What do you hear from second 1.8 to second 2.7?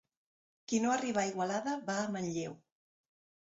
va a Manlleu.